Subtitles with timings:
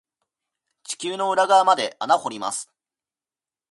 [0.81, 2.71] 地球の裏側まで穴掘ります。